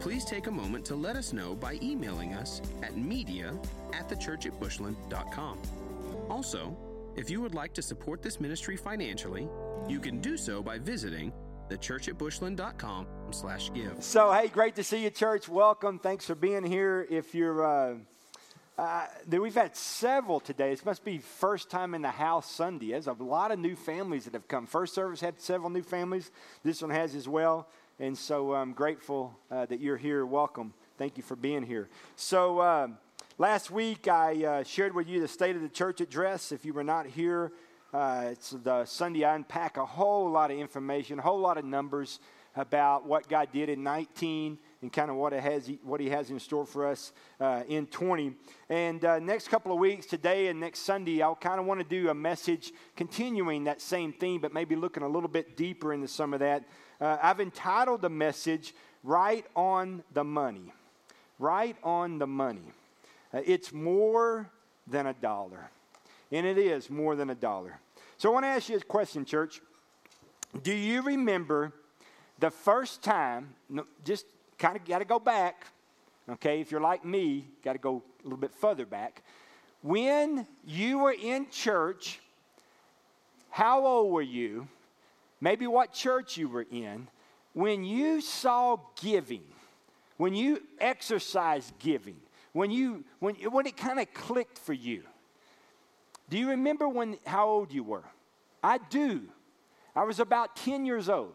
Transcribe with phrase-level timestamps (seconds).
[0.00, 3.54] Please take a moment to let us know by emailing us at media
[3.92, 5.58] at thechurchatbushland.com.
[6.30, 6.74] Also,
[7.16, 9.46] if you would like to support this ministry financially,
[9.86, 11.30] you can do so by visiting
[11.68, 14.02] thechurchatbushland.com slash give.
[14.02, 15.50] So, hey, great to see you, church.
[15.50, 15.98] Welcome.
[15.98, 17.06] Thanks for being here.
[17.10, 17.96] If you're, uh,
[18.78, 20.70] uh, we've had several today.
[20.70, 22.92] This must be first time in the house Sunday.
[22.92, 24.66] There's a lot of new families that have come.
[24.66, 26.30] First service had several new families.
[26.64, 27.68] This one has as well.
[28.00, 30.24] And so I'm grateful uh, that you're here.
[30.24, 30.72] Welcome.
[30.96, 31.90] Thank you for being here.
[32.16, 32.96] So, um,
[33.36, 36.50] last week I uh, shared with you the State of the Church address.
[36.50, 37.52] If you were not here,
[37.92, 41.66] uh, it's the Sunday I unpack a whole lot of information, a whole lot of
[41.66, 42.20] numbers
[42.56, 46.30] about what God did in 19 and kind of what, it has, what He has
[46.30, 48.32] in store for us uh, in 20.
[48.68, 51.86] And uh, next couple of weeks, today and next Sunday, I'll kind of want to
[51.86, 56.08] do a message continuing that same theme, but maybe looking a little bit deeper into
[56.08, 56.64] some of that.
[57.00, 60.72] Uh, I've entitled the message, Right on the Money.
[61.38, 62.72] Right on the Money.
[63.32, 64.50] Uh, it's more
[64.86, 65.70] than a dollar.
[66.32, 67.80] And it is more than a dollar.
[68.18, 69.60] So I want to ask you a question, church.
[70.62, 71.72] Do you remember
[72.38, 73.54] the first time,
[74.04, 74.24] just
[74.60, 75.66] kind of got to go back,
[76.28, 76.60] okay?
[76.60, 79.22] If you're like me, got to go a little bit further back.
[79.82, 82.20] When you were in church,
[83.50, 84.68] how old were you?
[85.40, 87.08] maybe what church you were in,
[87.52, 89.42] when you saw giving,
[90.16, 92.16] when you exercised giving,
[92.52, 95.02] when, you, when, when it kind of clicked for you,
[96.28, 98.04] do you remember when, how old you were?
[98.62, 99.22] I do.
[99.96, 101.34] I was about 10 years old.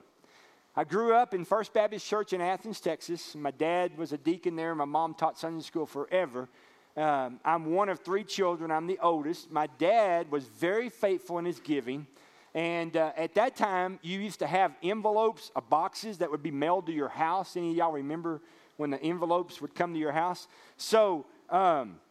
[0.78, 3.34] I grew up in First Baptist Church in Athens, Texas.
[3.34, 4.76] My dad was a deacon there.
[4.76, 6.50] My mom taught Sunday school forever.
[6.98, 8.72] Um, I'm one of three children.
[8.72, 9.50] I'm the oldest.
[9.50, 12.08] My dad was very faithful in his giving.
[12.54, 16.88] And uh, at that time, you used to have envelopes, boxes that would be mailed
[16.88, 17.56] to your house.
[17.56, 18.42] Any of y'all remember
[18.76, 20.50] when the envelopes would come to your house?
[20.76, 22.02] So um,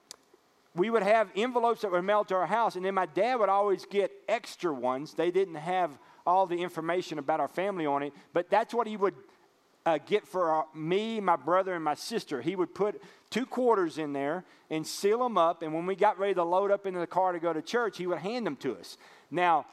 [0.75, 3.51] we would have envelopes that were mailed to our house, and then my dad would
[3.51, 5.13] always get extra ones.
[5.13, 8.97] They didn't have all the information about our family on it, but that's what he
[8.97, 9.15] would
[9.87, 12.41] uh, get for our, me, my brother, and my sister.
[12.41, 16.19] He would put two quarters in there and seal them up, and when we got
[16.19, 18.57] ready to load up into the car to go to church, he would hand them
[18.57, 18.97] to us.
[19.31, 19.67] Now,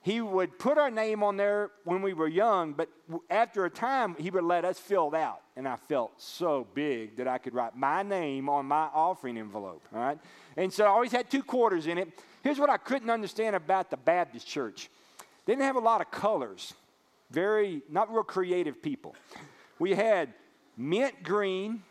[0.00, 2.88] he would put our name on there when we were young, but
[3.28, 5.40] after a time, he would let us fill it out.
[5.56, 9.82] And I felt so big that I could write my name on my offering envelope.
[9.92, 10.18] All right?
[10.56, 12.08] And so I always had two quarters in it.
[12.44, 14.88] Here's what I couldn't understand about the Baptist church
[15.48, 16.74] they didn't have a lot of colors,
[17.30, 19.16] very, not real creative people.
[19.78, 20.34] We had
[20.76, 21.82] mint green,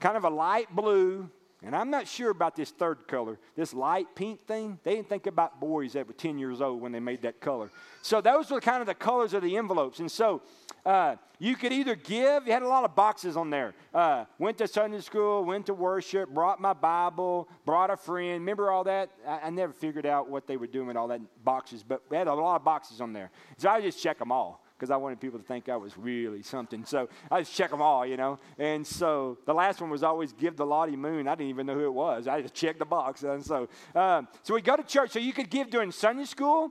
[0.00, 1.30] kind of a light blue,
[1.62, 4.80] and I'm not sure about this third color, this light pink thing.
[4.82, 7.70] They didn't think about boys that were 10 years old when they made that color.
[8.02, 10.00] So those were kind of the colors of the envelopes.
[10.00, 10.42] And so
[10.84, 13.74] uh, you could either give, you had a lot of boxes on there.
[13.94, 18.40] Uh, went to Sunday school, went to worship, brought my Bible, brought a friend.
[18.40, 19.10] Remember all that?
[19.26, 22.16] I, I never figured out what they were doing with all that boxes, but we
[22.16, 23.30] had a lot of boxes on there.
[23.56, 26.42] So I just check them all because I wanted people to think I was really
[26.42, 26.84] something.
[26.86, 28.38] So I just check them all, you know.
[28.58, 31.28] And so the last one was always give the Lottie Moon.
[31.28, 32.26] I didn't even know who it was.
[32.26, 33.22] I just checked the box.
[33.22, 35.10] And so, um, so we go to church.
[35.10, 36.70] So you could give during Sunday school,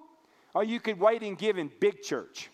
[0.56, 2.50] or you could wait and give in big church.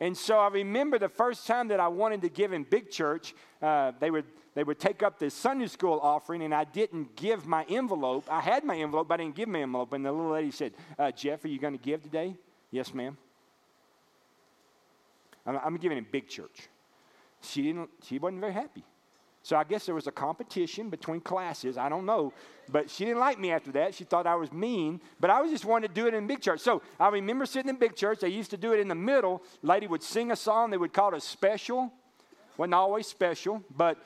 [0.00, 3.34] And so I remember the first time that I wanted to give in big church,
[3.60, 4.24] uh, they would
[4.54, 8.24] they would take up this Sunday school offering, and I didn't give my envelope.
[8.28, 9.92] I had my envelope, but I didn't give my envelope.
[9.92, 12.34] And the little lady said, uh, "Jeff, are you going to give today?"
[12.70, 13.16] Yes, ma'am.
[15.46, 16.68] I'm, I'm giving in big church.
[17.42, 17.90] She didn't.
[18.02, 18.84] She wasn't very happy.
[19.42, 21.78] So I guess there was a competition between classes.
[21.78, 22.32] I don't know.
[22.70, 23.94] But she didn't like me after that.
[23.94, 25.00] She thought I was mean.
[25.18, 26.60] But I was just wanting to do it in big church.
[26.60, 28.20] So I remember sitting in big church.
[28.20, 29.42] They used to do it in the middle.
[29.62, 30.70] Lady would sing a song.
[30.70, 31.92] They would call it a special.
[32.58, 33.96] Wasn't always special, but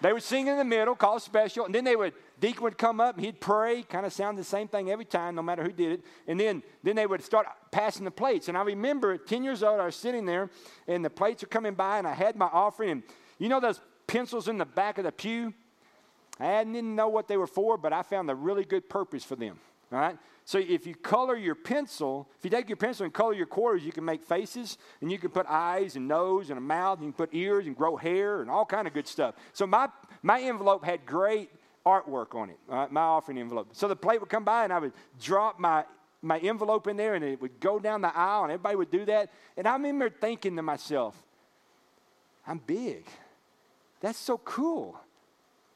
[0.00, 1.66] they would sing in the middle, call it special.
[1.66, 4.44] And then they would Deacon would come up and he'd pray, kind of sound the
[4.44, 6.04] same thing every time, no matter who did it.
[6.26, 8.48] And then, then they would start passing the plates.
[8.48, 10.48] And I remember at 10 years old, I was sitting there
[10.88, 12.90] and the plates were coming by and I had my offering.
[12.90, 13.02] And
[13.38, 15.54] you know those pencils in the back of the pew?
[16.40, 19.36] I didn't know what they were for, but I found a really good purpose for
[19.36, 19.60] them.
[19.92, 20.18] All right?
[20.44, 23.84] So if you color your pencil, if you take your pencil and color your quarters,
[23.84, 27.06] you can make faces and you can put eyes and nose and a mouth and
[27.06, 29.36] you can put ears and grow hair and all kind of good stuff.
[29.52, 29.88] So my,
[30.22, 31.50] my envelope had great
[31.86, 32.58] artwork on it,
[32.90, 33.68] my offering envelope.
[33.72, 35.84] So the plate would come by and I would drop my,
[36.20, 39.04] my envelope in there and it would go down the aisle and everybody would do
[39.04, 39.30] that.
[39.56, 41.14] And I remember thinking to myself,
[42.46, 43.06] I'm big.
[44.00, 44.98] That's so cool.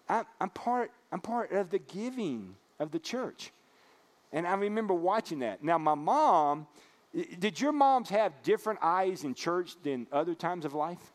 [0.09, 3.53] I'm, I'm, part, I'm part of the giving of the church.
[4.33, 5.63] And I remember watching that.
[5.63, 6.67] Now, my mom,
[7.39, 11.13] did your moms have different eyes in church than other times of life?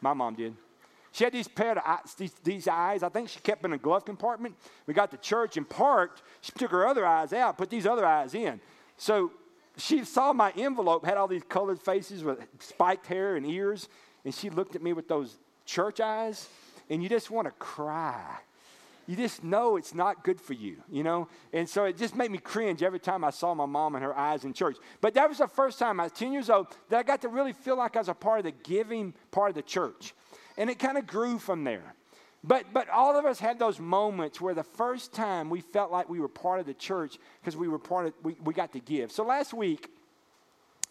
[0.00, 0.54] My mom did.
[1.12, 3.02] She had these pair of eyes, these, these, eyes.
[3.02, 4.54] I think she kept in a glove compartment.
[4.86, 6.22] We got to church and parked.
[6.40, 8.60] She took her other eyes out, put these other eyes in.
[8.96, 9.30] So
[9.76, 13.88] she saw my envelope, had all these colored faces with spiked hair and ears,
[14.24, 15.36] and she looked at me with those
[15.72, 16.48] church eyes,
[16.90, 18.20] and you just want to cry.
[19.06, 21.28] You just know it's not good for you, you know?
[21.52, 24.16] And so it just made me cringe every time I saw my mom and her
[24.16, 24.76] eyes in church.
[25.00, 27.28] But that was the first time I was 10 years old that I got to
[27.28, 30.14] really feel like I was a part of the giving part of the church.
[30.56, 31.94] And it kind of grew from there.
[32.44, 36.08] But, but all of us had those moments where the first time we felt like
[36.08, 38.80] we were part of the church because we were part of, we, we got to
[38.80, 39.10] give.
[39.10, 39.88] So last week,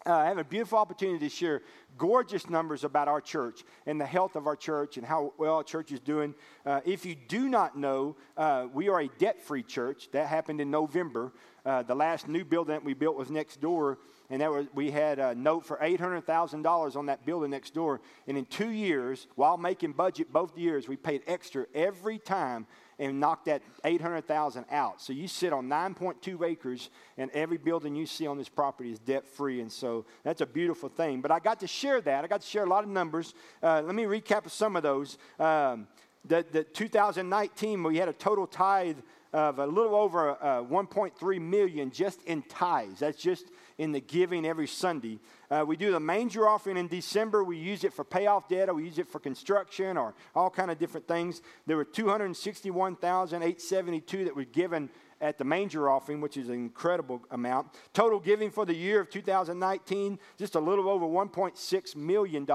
[0.05, 1.61] uh, I have a beautiful opportunity to share
[1.97, 5.63] gorgeous numbers about our church and the health of our church and how well our
[5.63, 6.33] church is doing.
[6.65, 10.09] Uh, if you do not know, uh, we are a debt free church.
[10.11, 11.33] That happened in November.
[11.63, 13.99] Uh, the last new building that we built was next door,
[14.31, 18.01] and that was, we had a note for $800,000 on that building next door.
[18.27, 22.65] And in two years, while making budget both years, we paid extra every time
[23.01, 25.01] and knock that 800,000 out.
[25.01, 28.99] So you sit on 9.2 acres and every building you see on this property is
[28.99, 29.59] debt free.
[29.59, 31.19] And so that's a beautiful thing.
[31.19, 32.23] But I got to share that.
[32.23, 33.33] I got to share a lot of numbers.
[33.63, 35.17] Uh, let me recap some of those.
[35.39, 35.87] Um,
[36.25, 38.99] the, the 2019, we had a total tithe
[39.33, 42.99] of a little over uh, 1.3 million just in tithes.
[42.99, 43.45] That's just
[43.77, 45.19] in the giving every Sunday.
[45.49, 47.43] Uh, we do the manger offering in December.
[47.43, 50.71] We use it for payoff debt, or we use it for construction, or all kind
[50.71, 51.41] of different things.
[51.67, 54.89] There were 261,872 that were given
[55.21, 57.67] at the manger offering, which is an incredible amount.
[57.93, 62.45] Total giving for the year of 2019, just a little over $1.6 million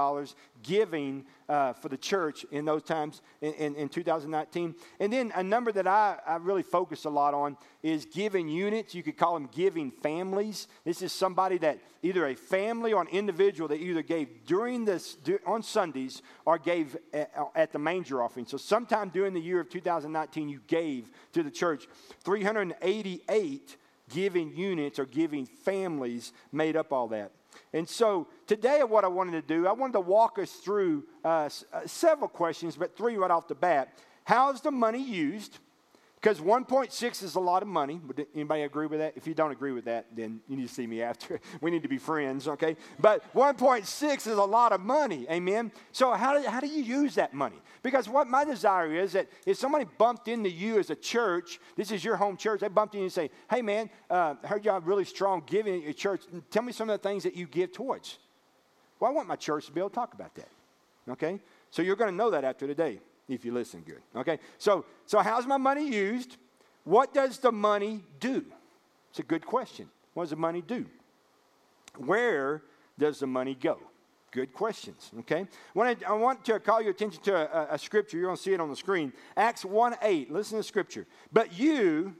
[0.63, 4.75] giving uh, for the church in those times in, in, in, 2019.
[4.99, 8.93] And then a number that I, I really focus a lot on is giving units.
[8.93, 10.67] You could call them giving families.
[10.83, 15.17] This is somebody that either a family or an individual that either gave during this
[15.45, 18.45] on Sundays or gave at, at the manger offering.
[18.45, 21.87] So sometime during the year of 2019, you gave to the church
[22.23, 23.77] 388
[24.09, 27.31] giving units or giving families made up all that.
[27.73, 31.49] And so today, what I wanted to do, I wanted to walk us through uh,
[31.73, 33.97] uh several questions, but three right off the bat.
[34.23, 35.59] How is the money used?
[36.27, 38.01] Because 1.6 is a lot of money.
[38.05, 39.13] Would anybody agree with that?
[39.15, 41.39] If you don't agree with that, then you need to see me after.
[41.61, 42.75] We need to be friends, okay?
[42.99, 45.71] But 1.6 is a lot of money, amen?
[45.93, 47.55] So, how do, how do you use that money?
[47.81, 51.91] Because what my desire is that if somebody bumped into you as a church, this
[51.91, 54.71] is your home church, they bumped in and say, hey man, uh, I heard you
[54.71, 56.23] have really strong giving at your church.
[56.51, 58.17] Tell me some of the things that you give towards.
[58.99, 60.49] Well, I want my church to be able to talk about that,
[61.09, 61.39] okay?
[61.71, 64.01] So, you're going to know that after today if you listen good.
[64.15, 64.39] Okay?
[64.57, 66.37] So, so how's my money used?
[66.83, 68.45] What does the money do?
[69.09, 69.89] It's a good question.
[70.13, 70.85] What does the money do?
[71.97, 72.63] Where
[72.97, 73.77] does the money go?
[74.31, 75.47] Good questions, okay?
[75.73, 78.17] when I want to call your attention to a, a scripture.
[78.17, 79.13] You're going to see it on the screen.
[79.35, 80.31] Acts 1 8.
[80.31, 81.07] Listen to scripture.
[81.31, 82.13] But you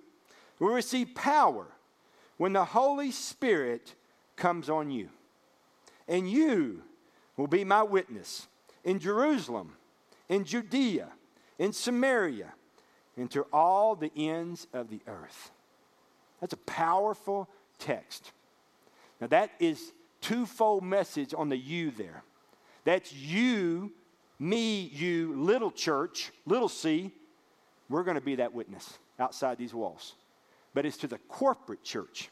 [0.59, 1.67] will receive power
[2.37, 3.93] when the Holy Spirit
[4.35, 5.09] comes on you.
[6.07, 6.81] And you
[7.35, 8.47] will be my witness
[8.83, 9.73] in Jerusalem
[10.29, 11.09] in Judea,
[11.57, 12.53] in Samaria,
[13.15, 15.51] and to all the ends of the earth.
[16.39, 18.31] That's a powerful text.
[19.19, 22.23] Now, that is twofold message on the you there.
[22.83, 23.91] That's you,
[24.39, 27.11] me, you, little church, little c.
[27.89, 30.13] We're going to be that witness outside these walls.
[30.73, 32.29] But it's to the corporate church,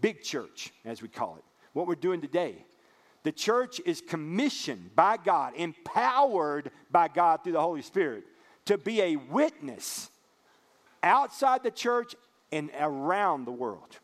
[0.00, 1.44] big church, as we call it.
[1.72, 2.64] What we're doing today
[3.26, 8.22] the church is commissioned by God, empowered by God through the Holy Spirit
[8.66, 10.10] to be a witness
[11.02, 12.14] outside the church
[12.52, 13.98] and around the world.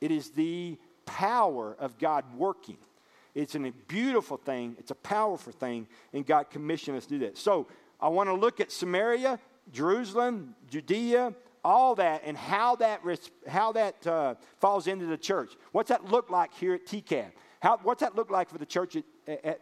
[0.00, 2.76] It is the power of God working.
[3.34, 7.36] It's a beautiful thing, it's a powerful thing, and God commissioned us to do that.
[7.36, 7.66] So
[8.00, 9.40] I want to look at Samaria,
[9.72, 13.00] Jerusalem, Judea, all that, and how that,
[13.48, 15.54] how that uh, falls into the church.
[15.72, 17.32] What's that look like here at TCAB?
[17.60, 19.04] How, what's that look like for the church at,
[19.44, 19.60] at?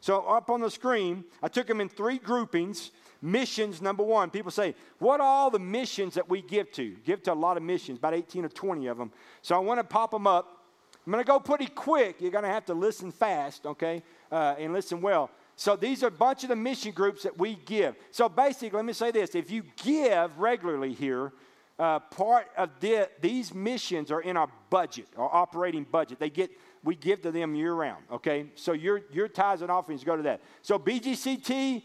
[0.00, 2.90] So, up on the screen, I took them in three groupings.
[3.20, 4.30] Missions, number one.
[4.30, 6.90] People say, What are all the missions that we give to?
[7.04, 9.12] Give to a lot of missions, about 18 or 20 of them.
[9.42, 10.58] So, I want to pop them up.
[11.04, 12.20] I'm going to go pretty quick.
[12.20, 15.30] You're going to have to listen fast, okay, uh, and listen well.
[15.56, 17.94] So these are a bunch of the mission groups that we give.
[18.10, 21.32] So basically, let me say this if you give regularly here,
[21.78, 26.18] uh, part of the, these missions are in our budget, our operating budget.
[26.18, 26.50] They get
[26.84, 28.04] we give to them year round.
[28.10, 30.40] Okay, so your your tithes and offerings go to that.
[30.62, 31.82] So BGCT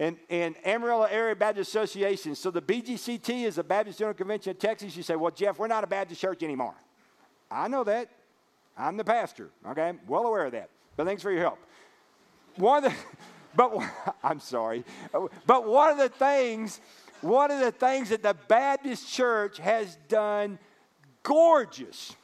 [0.00, 2.34] and, and Amarillo Area Baptist Association.
[2.34, 4.96] So the BGCT is the Baptist General Convention of Texas.
[4.96, 6.74] You say, well, Jeff, we're not a Baptist church anymore.
[7.50, 8.08] I know that.
[8.78, 9.50] I'm the pastor.
[9.68, 10.70] Okay, I'm well aware of that.
[10.96, 11.58] But thanks for your help.
[12.56, 12.98] One of the,
[13.54, 13.72] but
[14.24, 14.84] I'm sorry,
[15.46, 16.80] but one of the things,
[17.20, 20.58] one of the things that the Baptist church has done
[21.22, 22.16] gorgeous,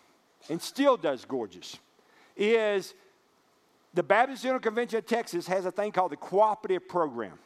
[0.48, 1.78] and still does gorgeous,
[2.36, 2.94] is
[3.94, 7.38] the Baptist General Convention of Texas has a thing called the cooperative program.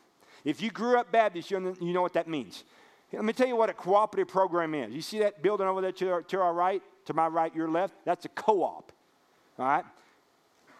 [0.44, 2.64] If you grew up Baptist, you know what that means.
[3.12, 4.92] Let me tell you what a cooperative program is.
[4.92, 7.68] You see that building over there to our, to our right, to my right, your
[7.68, 7.94] left?
[8.04, 8.92] That's a co op.
[9.58, 9.84] All right?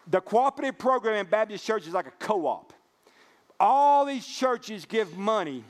[0.07, 2.73] The cooperative program in Baptist church is like a co op.
[3.59, 5.63] All these churches give money,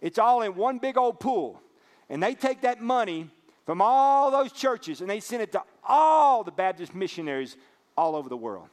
[0.00, 1.60] it's all in one big old pool.
[2.08, 3.28] And they take that money
[3.66, 7.56] from all those churches and they sent it to all the Baptist missionaries
[7.96, 8.68] all over the world.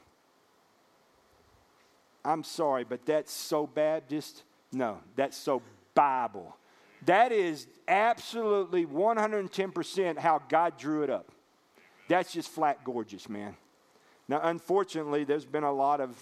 [2.23, 4.43] I'm sorry, but that's so Baptist.
[4.71, 5.61] No, that's so
[5.93, 6.55] Bible.
[7.05, 11.29] That is absolutely 110% how God drew it up.
[12.07, 13.57] That's just flat gorgeous, man.
[14.29, 16.15] Now, unfortunately, there's been a lot of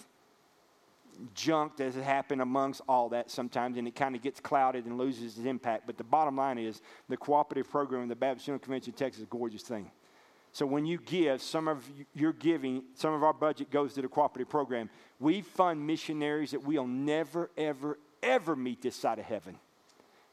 [1.34, 4.98] junk that has happened amongst all that sometimes, and it kind of gets clouded and
[4.98, 5.86] loses its impact.
[5.86, 9.20] But the bottom line is the cooperative program in the Baptist General Convention of Texas
[9.20, 9.90] is a gorgeous thing.
[10.52, 14.08] So when you give, some of your giving, some of our budget goes to the
[14.08, 14.90] cooperative program.
[15.18, 19.58] We fund missionaries that we'll never, ever, ever meet this side of heaven.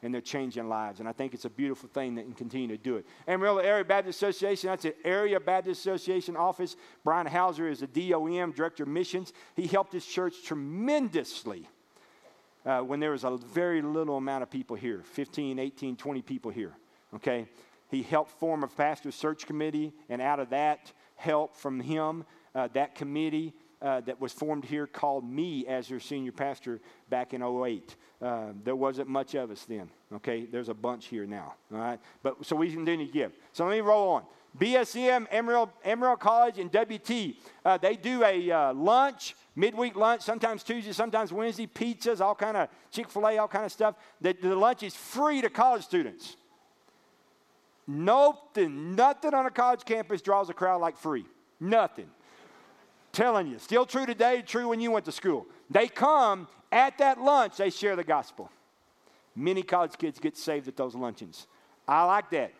[0.02, 1.00] And they're changing lives.
[1.00, 3.06] And I think it's a beautiful thing that can continue to do it.
[3.28, 6.76] Amarillo Area Baptist Association, that's an Area Baptist Association office.
[7.04, 9.32] Brian Hauser is the DOM, Director of Missions.
[9.56, 11.68] He helped his church tremendously
[12.64, 16.50] uh, when there was a very little amount of people here 15, 18, 20 people
[16.50, 16.72] here.
[17.14, 17.46] Okay?
[17.90, 22.68] He helped form a pastor search committee, and out of that help from him, uh,
[22.72, 27.42] that committee uh, that was formed here called me as their senior pastor back in
[27.42, 27.96] 08.
[28.20, 30.44] Uh, there wasn't much of us then, okay?
[30.44, 32.00] There's a bunch here now, all right?
[32.22, 33.32] But so we continue to give.
[33.52, 34.22] So let me roll on.
[34.58, 40.62] BSM, Amarillo, Amarillo College, and WT, uh, they do a uh, lunch, midweek lunch, sometimes
[40.62, 43.94] Tuesday, sometimes Wednesday, pizzas, all kind of Chick-fil-A, all kind of stuff.
[44.20, 46.36] The, the lunch is free to college students.
[47.86, 51.24] Nothing, nothing on a college campus draws a crowd like free.
[51.58, 52.10] Nothing.
[53.12, 55.46] Telling you, still true today, true when you went to school.
[55.68, 58.50] They come at that lunch, they share the gospel.
[59.34, 61.46] Many college kids get saved at those luncheons.
[61.88, 62.52] I like that.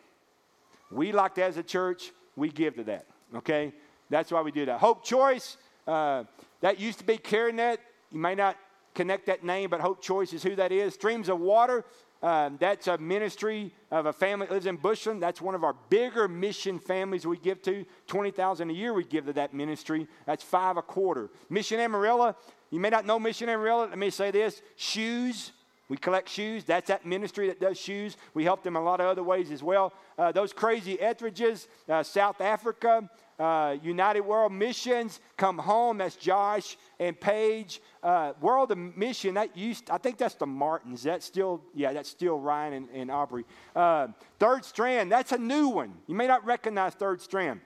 [0.89, 2.11] We like that as a church.
[2.35, 3.05] We give to that.
[3.35, 3.73] Okay?
[4.09, 4.79] That's why we do that.
[4.79, 6.25] Hope Choice, uh,
[6.59, 7.77] that used to be CareNet.
[8.11, 8.57] You may not
[8.93, 10.93] connect that name, but Hope Choice is who that is.
[10.93, 11.85] Streams of Water,
[12.23, 15.21] um, that's a ministry of a family that lives in Bushland.
[15.21, 17.85] That's one of our bigger mission families we give to.
[18.07, 20.07] 20000 a year we give to that ministry.
[20.25, 21.29] That's five a quarter.
[21.49, 22.35] Mission Amarilla,
[22.69, 23.89] you may not know Mission Amarilla.
[23.89, 25.51] Let me say this shoes.
[25.89, 26.63] We collect shoes.
[26.63, 28.15] That's that ministry that does shoes.
[28.33, 29.91] We help them a lot of other ways as well.
[30.17, 33.09] Uh, those crazy Etheridges, uh, South Africa,
[33.41, 35.97] uh, United World Missions, Come Home.
[35.97, 37.81] That's Josh and Paige.
[38.03, 41.01] Uh, World of Mission, that used, I think that's the Martins.
[41.01, 43.45] That's still, yeah, that's still Ryan and, and Aubrey.
[43.75, 45.93] Uh, Third Strand, that's a new one.
[46.05, 47.61] You may not recognize Third Strand.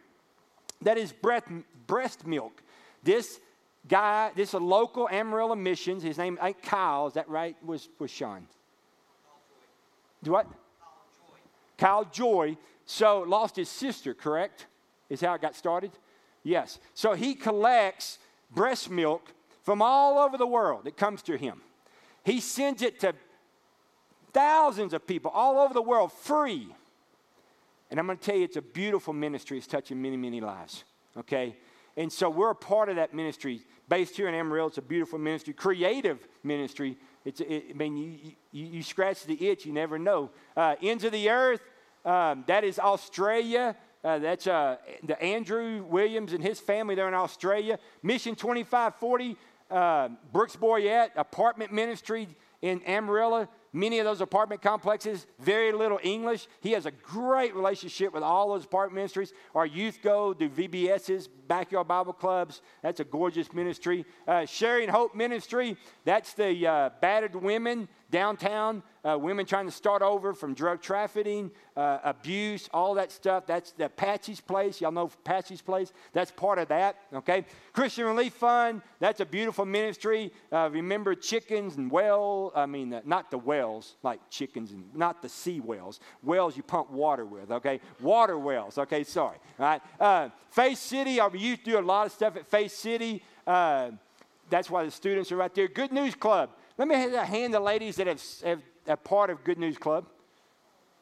[0.82, 1.48] That is breast,
[1.88, 2.63] breast milk.
[3.03, 3.41] This
[3.88, 6.03] guy, this is a local Amarillo Missions.
[6.03, 7.58] His name, I Kyle, is that right?
[7.65, 8.48] Was, was Sean?
[10.24, 10.48] Do what?
[10.48, 11.38] Kyle Joy.
[11.77, 12.58] Kyle Joy.
[12.86, 14.67] So lost his sister, correct?
[15.09, 15.91] Is how it got started?
[16.43, 16.79] Yes.
[16.93, 18.19] So he collects
[18.51, 19.33] breast milk
[19.63, 21.62] from all over the world that comes to him.
[22.24, 23.13] He sends it to
[24.33, 26.67] thousands of people all over the world free.
[27.89, 29.57] And I'm going to tell you, it's a beautiful ministry.
[29.57, 30.83] It's touching many, many lives.
[31.17, 31.55] Okay?
[31.97, 34.67] And so we're a part of that ministry based here in Amarillo.
[34.67, 36.97] It's a beautiful ministry, creative ministry.
[37.24, 40.31] It's, it, I mean, you, you, you, scratch the itch, you never know.
[40.57, 41.62] Uh, Ends of the Earth,
[42.03, 43.75] um, that is Australia.
[44.05, 47.79] Uh, that's uh, the Andrew Williams and his family there in Australia.
[48.03, 49.35] Mission 2540,
[49.71, 52.27] uh, Brooks Boyette, apartment ministry
[52.62, 53.47] in Amarillo.
[53.74, 56.47] Many of those apartment complexes, very little English.
[56.62, 59.33] He has a great relationship with all those apartment ministries.
[59.55, 62.62] Our youth go do VBSs, backyard Bible clubs.
[62.83, 64.05] That's a gorgeous ministry.
[64.27, 70.01] Uh, Sharing Hope Ministry, that's the uh, battered women downtown, uh, women trying to start
[70.01, 73.45] over from drug trafficking, uh, abuse, all that stuff.
[73.45, 74.79] That's the Patsy's Place.
[74.79, 75.91] Y'all know Patsy's Place?
[76.13, 77.43] That's part of that, okay?
[77.74, 80.31] Christian Relief Fund, that's a beautiful ministry.
[80.50, 85.22] Uh, remember chickens and well, I mean, uh, not the wells, like chickens and not
[85.22, 86.00] the sea wells.
[86.24, 87.81] Wells you pump water with, okay?
[88.00, 89.03] Water wells, okay?
[89.03, 89.81] Sorry, all right?
[90.00, 93.22] Uh, Faith City, I used to do a lot of stuff at Faith City.
[93.45, 93.91] Uh,
[94.50, 95.67] that's why the students are right there.
[95.67, 96.51] Good News Club.
[96.77, 100.08] Let me hand the ladies that have, have a part of Good News Club.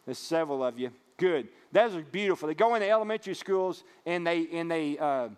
[0.05, 0.91] There's several of you.
[1.17, 1.47] Good.
[1.71, 2.47] Those are beautiful.
[2.47, 5.29] They go into elementary schools and they and they uh,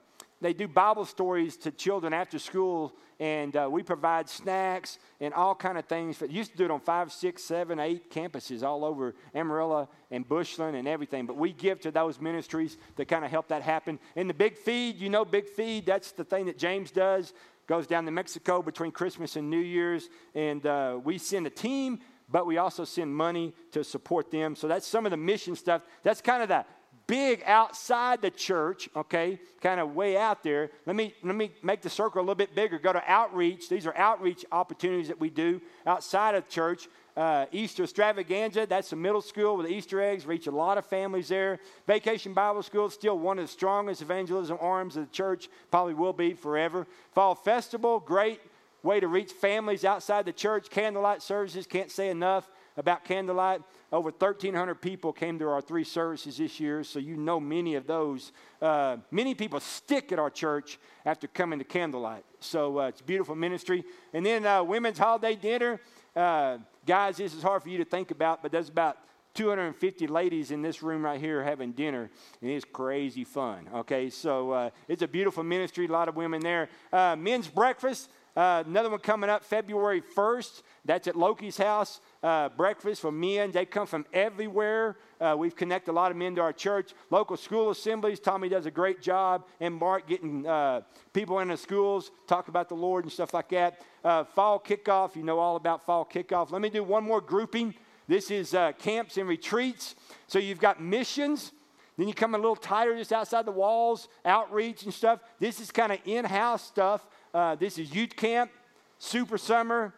[0.41, 5.55] they do Bible stories to children after school, and uh, we provide snacks and all
[5.55, 6.17] kind of things.
[6.17, 10.27] For, used to do it on five, six, seven, eight campuses all over Amarillo and
[10.27, 11.25] Bushland and everything.
[11.25, 13.97] But we give to those ministries to kind of help that happen.
[14.17, 15.85] And the Big Feed, you know, Big Feed.
[15.85, 17.33] That's the thing that James does
[17.67, 21.99] goes down to Mexico between Christmas and New Year's, and uh, we send a team,
[22.29, 24.55] but we also send money to support them.
[24.55, 25.81] So that's some of the mission stuff.
[26.03, 26.65] That's kind of the
[27.07, 30.71] big outside the church, okay, kind of way out there.
[30.85, 32.79] Let me let me make the circle a little bit bigger.
[32.79, 33.69] Go to outreach.
[33.69, 38.65] These are outreach opportunities that we do outside of church uh, Easter extravaganza.
[38.65, 40.25] That's the middle school with Easter eggs.
[40.25, 41.59] Reach a lot of families there.
[41.87, 45.49] Vacation Bible School, still one of the strongest evangelism arms of the church.
[45.71, 46.87] Probably will be forever.
[47.13, 48.41] Fall Festival, great
[48.83, 50.69] way to reach families outside the church.
[50.69, 53.61] Candlelight services, can't say enough about candlelight.
[53.91, 57.87] Over 1,300 people came to our three services this year, so you know many of
[57.87, 58.31] those.
[58.61, 62.25] Uh, many people stick at our church after coming to candlelight.
[62.39, 63.85] So uh, it's beautiful ministry.
[64.13, 65.79] And then uh, women's holiday dinner.
[66.15, 68.97] Uh, guys, this is hard for you to think about, but there's about
[69.33, 72.09] 250 ladies in this room right here having dinner,
[72.41, 73.67] and it's crazy fun.
[73.73, 76.69] Okay, so uh, it's a beautiful ministry, a lot of women there.
[76.93, 80.61] Uh, men's breakfast, uh, another one coming up February 1st.
[80.85, 81.99] That's at Loki's house.
[82.25, 83.51] Uh, breakfast for men.
[83.51, 84.97] They come from everywhere.
[85.21, 86.93] Uh, we've connected a lot of men to our church.
[87.11, 88.19] Local school assemblies.
[88.19, 89.45] Tommy does a great job.
[89.59, 90.81] And Mark getting uh,
[91.13, 93.83] people in the schools, talk about the Lord and stuff like that.
[94.03, 95.15] Uh, fall kickoff.
[95.15, 96.49] You know all about fall kickoff.
[96.49, 97.75] Let me do one more grouping.
[98.07, 99.93] This is uh, camps and retreats.
[100.25, 101.51] So you've got missions.
[101.95, 105.19] Then you come a little tighter just outside the walls, outreach and stuff.
[105.37, 107.05] This is kind of in house stuff.
[107.35, 108.49] Uh, this is youth camp,
[108.97, 109.93] super summer,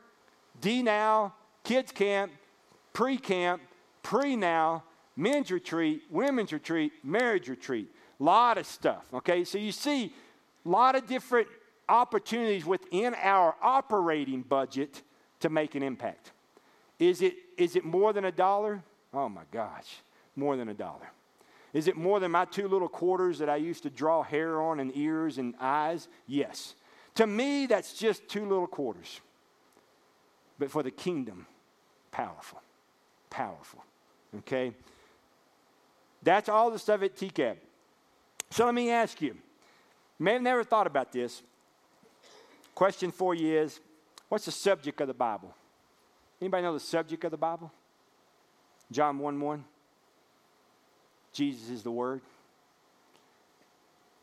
[0.59, 1.33] D now,
[1.67, 2.31] kids camp,
[2.93, 3.61] pre camp,
[4.01, 4.83] pre now,
[5.17, 7.89] men's retreat, women's retreat, marriage retreat.
[8.19, 9.43] A lot of stuff, okay?
[9.43, 10.13] So you see
[10.65, 11.47] a lot of different
[11.89, 15.01] opportunities within our operating budget
[15.41, 16.31] to make an impact.
[16.99, 18.81] Is it, is it more than a dollar?
[19.13, 19.97] Oh my gosh,
[20.37, 21.11] more than a dollar.
[21.73, 24.79] Is it more than my two little quarters that I used to draw hair on
[24.79, 26.07] and ears and eyes?
[26.27, 26.75] Yes.
[27.15, 29.19] To me, that's just two little quarters.
[30.57, 31.45] But for the kingdom,
[32.11, 32.61] Powerful.
[33.29, 33.83] Powerful.
[34.39, 34.73] Okay?
[36.23, 37.57] That's all the stuff at TCAB.
[38.49, 39.35] So let me ask you.
[40.19, 41.41] may have never thought about this.
[42.73, 43.79] Question for you is
[44.29, 45.53] what's the subject of the Bible?
[46.41, 47.71] Anybody know the subject of the Bible?
[48.91, 49.63] John 1 1.
[51.33, 52.21] Jesus is the Word.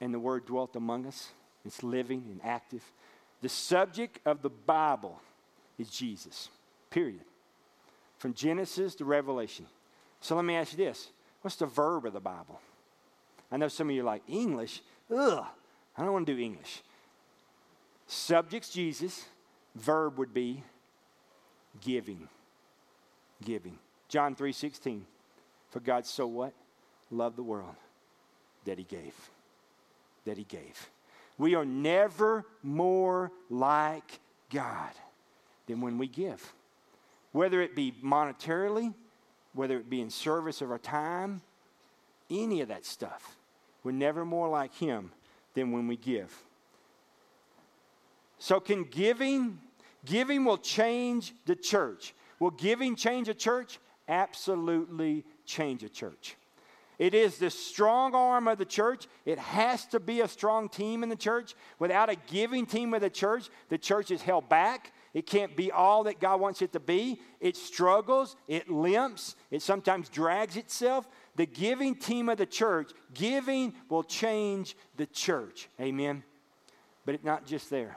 [0.00, 1.30] And the Word dwelt among us.
[1.64, 2.82] It's living and active.
[3.40, 5.20] The subject of the Bible
[5.78, 6.48] is Jesus,
[6.90, 7.20] period
[8.24, 9.66] from Genesis to Revelation.
[10.22, 11.10] So let me ask you this
[11.42, 12.58] what's the verb of the Bible?
[13.52, 14.80] I know some of you are like, English?
[15.14, 15.44] Ugh,
[15.94, 16.82] I don't want to do English.
[18.06, 19.26] Subject's Jesus,
[19.74, 20.62] verb would be
[21.82, 22.26] giving.
[23.44, 23.78] Giving.
[24.08, 25.04] John 3 16.
[25.68, 26.54] For God so what?
[27.10, 27.76] Loved the world
[28.64, 29.12] that he gave.
[30.24, 30.88] That he gave.
[31.36, 34.18] We are never more like
[34.50, 34.92] God
[35.66, 36.54] than when we give
[37.34, 38.94] whether it be monetarily,
[39.54, 41.42] whether it be in service of our time,
[42.30, 43.36] any of that stuff.
[43.82, 45.10] We're never more like Him
[45.52, 46.32] than when we give.
[48.38, 49.58] So, can giving,
[50.04, 52.14] giving will change the church.
[52.38, 53.80] Will giving change a church?
[54.08, 56.36] Absolutely change a church.
[57.00, 59.08] It is the strong arm of the church.
[59.26, 61.56] It has to be a strong team in the church.
[61.80, 64.92] Without a giving team of the church, the church is held back.
[65.14, 67.20] It can't be all that God wants it to be.
[67.40, 71.08] It struggles, it limps, it sometimes drags itself.
[71.36, 75.68] The giving team of the church, giving will change the church.
[75.80, 76.24] Amen.
[77.06, 77.96] But it's not just there.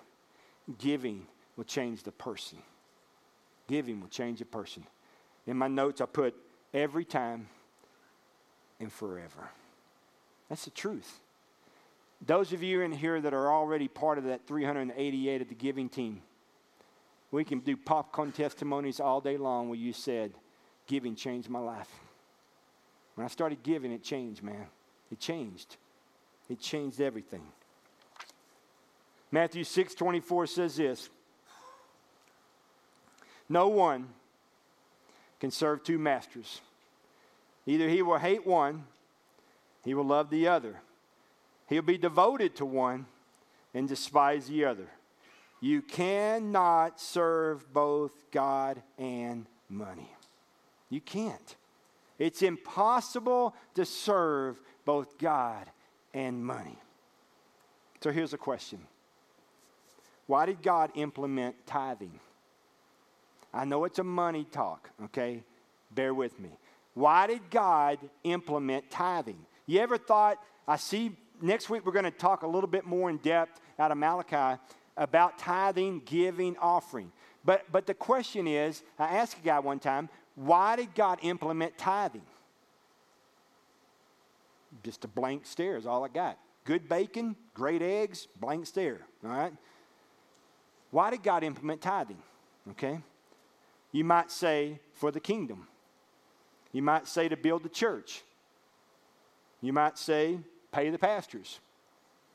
[0.77, 1.25] Giving
[1.55, 2.59] will change the person.
[3.67, 4.85] Giving will change a person.
[5.47, 6.35] In my notes, I put
[6.73, 7.47] every time
[8.79, 9.49] and forever.
[10.49, 11.19] That's the truth.
[12.25, 15.89] Those of you in here that are already part of that 388 of the giving
[15.89, 16.21] team,
[17.31, 20.33] We can do popcorn testimonies all day long where you said,
[20.87, 21.89] Giving changed my life.
[23.15, 24.67] When I started giving, it changed, man.
[25.11, 25.75] It changed.
[26.49, 27.43] It changed everything.
[29.31, 31.09] Matthew 6 24 says this
[33.49, 34.07] No one
[35.39, 36.61] can serve two masters.
[37.65, 38.85] Either he will hate one,
[39.83, 40.79] he will love the other.
[41.67, 43.07] He'll be devoted to one
[43.73, 44.87] and despise the other.
[45.59, 50.11] You cannot serve both God and money.
[50.89, 51.55] You can't.
[52.19, 55.65] It's impossible to serve both God
[56.13, 56.77] and money.
[58.01, 58.79] So here's a question
[60.27, 62.19] Why did God implement tithing?
[63.53, 65.43] I know it's a money talk, okay?
[65.91, 66.49] Bear with me.
[66.93, 69.39] Why did God implement tithing?
[69.65, 73.09] You ever thought, I see next week we're going to talk a little bit more
[73.09, 74.59] in depth out of Malachi
[74.97, 77.11] about tithing, giving, offering.
[77.45, 81.77] But, but the question is I asked a guy one time, why did God implement
[81.77, 82.23] tithing?
[84.83, 86.37] Just a blank stare is all I got.
[86.65, 88.99] Good bacon, great eggs, blank stare.
[89.23, 89.53] All right?
[90.91, 92.21] Why did God implement tithing?
[92.71, 92.99] Okay?
[93.91, 95.67] You might say for the kingdom.
[96.73, 98.21] You might say to build the church.
[99.61, 100.39] You might say
[100.71, 101.59] pay the pastors.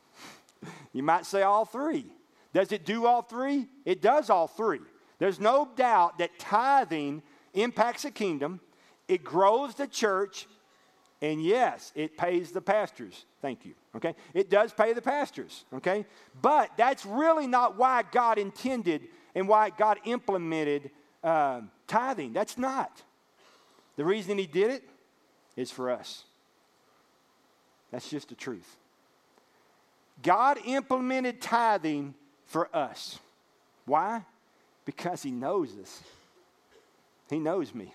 [0.92, 2.06] you might say all three.
[2.52, 3.66] Does it do all three?
[3.84, 4.80] It does all three.
[5.18, 7.22] There's no doubt that tithing
[7.54, 8.60] impacts the kingdom,
[9.08, 10.46] it grows the church,
[11.20, 13.24] and yes, it pays the pastors.
[13.40, 13.74] Thank you.
[13.94, 14.14] Okay?
[14.34, 15.64] It does pay the pastors.
[15.72, 16.04] Okay?
[16.40, 19.02] But that's really not why God intended
[19.34, 20.90] and why God implemented
[21.22, 22.32] uh, tithing.
[22.32, 23.02] That's not.
[23.96, 24.82] The reason He did it
[25.56, 26.24] is for us.
[27.92, 28.76] That's just the truth.
[30.22, 32.14] God implemented tithing
[32.52, 33.18] for us.
[33.86, 34.24] Why?
[34.84, 36.02] Because He knows us.
[37.30, 37.92] He knows me.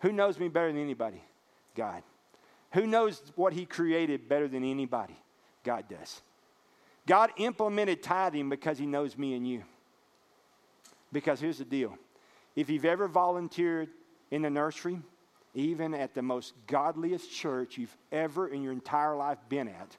[0.00, 1.22] Who knows me better than anybody?
[1.74, 2.02] God.
[2.72, 5.16] Who knows what He created better than anybody?
[5.64, 6.22] God does.
[7.06, 9.64] God implemented tithing because He knows me and you.
[11.12, 11.98] Because here's the deal
[12.54, 13.88] if you've ever volunteered
[14.30, 15.00] in the nursery,
[15.54, 19.96] even at the most godliest church you've ever in your entire life been at,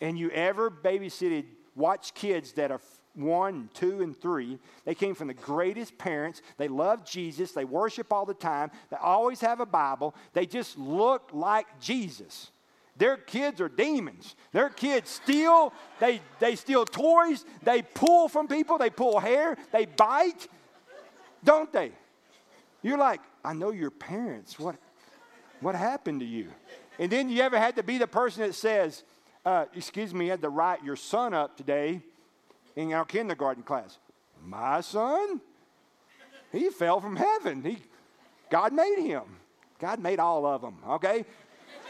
[0.00, 2.80] and you ever babysitted, watched kids that are
[3.14, 4.58] one, two, and three.
[4.84, 6.42] They came from the greatest parents.
[6.56, 7.52] They love Jesus.
[7.52, 8.70] They worship all the time.
[8.90, 10.14] They always have a Bible.
[10.32, 12.50] They just look like Jesus.
[12.96, 14.36] Their kids are demons.
[14.52, 15.72] Their kids steal.
[15.98, 17.44] They, they steal toys.
[17.62, 18.78] They pull from people.
[18.78, 19.56] They pull hair.
[19.72, 20.48] They bite.
[21.42, 21.92] Don't they?
[22.82, 24.58] You're like, I know your parents.
[24.58, 24.76] What,
[25.60, 26.48] what happened to you?
[26.98, 29.02] And then you ever had to be the person that says,
[29.44, 32.02] uh, Excuse me, you had to write your son up today
[32.76, 33.98] in our kindergarten class.
[34.44, 35.40] My son?
[36.52, 37.62] He fell from heaven.
[37.62, 37.78] He,
[38.50, 39.22] God made him.
[39.78, 41.24] God made all of them, okay?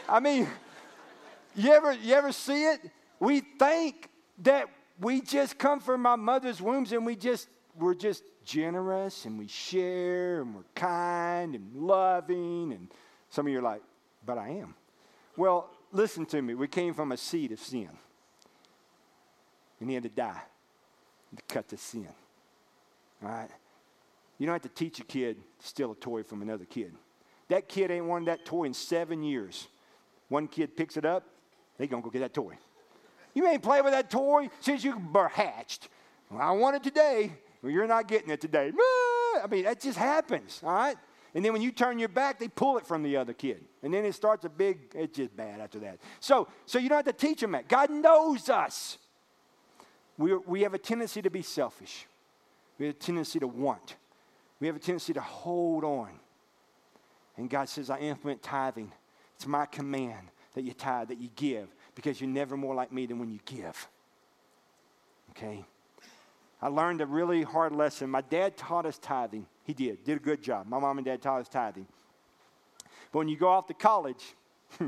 [0.09, 0.47] I mean,
[1.55, 2.79] you ever, you ever see it?
[3.19, 4.67] We think that
[4.99, 9.47] we just come from our mother's wombs and we just, we're just generous and we
[9.47, 12.73] share and we're kind and loving.
[12.73, 12.89] And
[13.29, 13.81] some of you are like,
[14.25, 14.73] but I am.
[15.37, 16.55] Well, listen to me.
[16.55, 17.89] We came from a seed of sin.
[19.79, 20.41] And he had to die
[21.35, 22.07] to cut the sin.
[23.23, 23.49] All right?
[24.37, 26.93] You don't have to teach a kid to steal a toy from another kid.
[27.49, 29.67] That kid ain't wanted that toy in seven years.
[30.29, 31.25] One kid picks it up,
[31.77, 32.57] they gonna go get that toy.
[33.33, 35.89] You ain't played with that toy since you were hatched.
[36.29, 37.31] Well, I want it today.
[37.61, 38.71] Well, you're not getting it today.
[38.77, 40.97] I mean, that just happens, all right?
[41.33, 43.65] And then when you turn your back, they pull it from the other kid.
[43.83, 45.99] And then it starts a big, it's just bad after that.
[46.21, 47.67] So, so you don't have to teach them that.
[47.67, 48.97] God knows us.
[50.17, 52.07] We we have a tendency to be selfish.
[52.77, 53.95] We have a tendency to want.
[54.59, 56.09] We have a tendency to hold on.
[57.37, 58.91] And God says, I implement tithing.
[59.35, 63.05] It's my command that you tithe, that you give, because you're never more like me
[63.05, 63.87] than when you give.
[65.31, 65.65] Okay?
[66.61, 68.09] I learned a really hard lesson.
[68.09, 69.45] My dad taught us tithing.
[69.65, 70.67] He did, did a good job.
[70.67, 71.87] My mom and dad taught us tithing.
[73.11, 74.23] But when you go off to college,
[74.77, 74.87] hmm,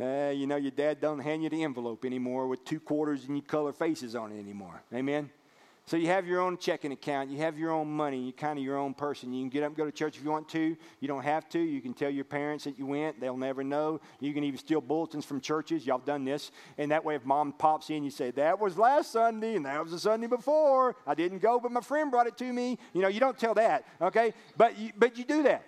[0.00, 3.36] uh, you know, your dad don't hand you the envelope anymore with two quarters and
[3.36, 4.82] you color faces on it anymore.
[4.92, 5.30] Amen?
[5.86, 8.64] So you have your own checking account, you have your own money, you're kind of
[8.64, 9.34] your own person.
[9.34, 10.74] You can get up and go to church if you want to.
[11.00, 11.58] You don't have to.
[11.58, 14.00] You can tell your parents that you went, they'll never know.
[14.18, 15.86] You can even steal bulletins from churches.
[15.86, 16.52] Y'all done this.
[16.78, 19.82] And that way, if mom pops in, you say, That was last Sunday, and that
[19.82, 20.96] was the Sunday before.
[21.06, 22.78] I didn't go, but my friend brought it to me.
[22.94, 24.32] You know, you don't tell that, okay?
[24.56, 25.66] But you, but you do that.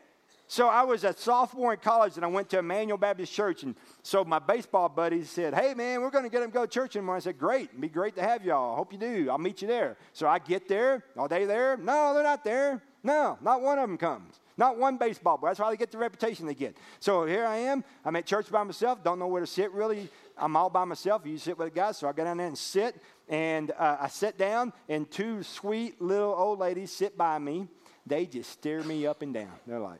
[0.48, 3.62] So I was a sophomore in college and I went to Emmanuel Baptist Church.
[3.62, 6.66] And so my baseball buddies said, Hey, man, we're going to get them to go
[6.66, 7.16] to church tomorrow.
[7.16, 7.70] I said, Great.
[7.70, 8.76] It'd be great to have y'all.
[8.76, 9.28] Hope you do.
[9.30, 9.96] I'll meet you there.
[10.12, 11.02] So I get there.
[11.16, 11.76] Are they there?
[11.76, 12.82] No, they're not there.
[13.02, 14.40] No, not one of them comes.
[14.56, 15.48] Not one baseball boy.
[15.48, 16.76] That's why they get the reputation they get.
[16.98, 17.84] So here I am.
[18.04, 19.04] I'm at church by myself.
[19.04, 20.08] Don't know where to sit really.
[20.38, 21.22] I'm all by myself.
[21.24, 21.92] You sit with a guy.
[21.92, 22.96] So I go down there and sit.
[23.28, 27.66] And uh, I sit down, and two sweet little old ladies sit by me.
[28.06, 29.50] They just stare me up and down.
[29.66, 29.98] They're like,